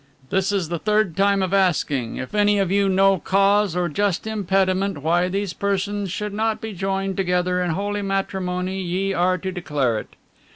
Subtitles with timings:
[0.31, 2.17] This is the third time of asking.
[2.17, 6.73] If any of you know cause or just impediment why these persons should not be
[6.73, 10.15] joined together in holy matrimony, ye are to declare it."